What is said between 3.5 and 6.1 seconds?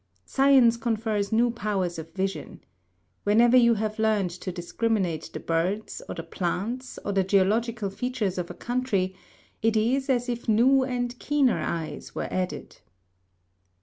you have learned to discriminate the birds,